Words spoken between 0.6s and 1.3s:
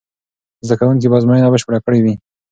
زده کوونکي به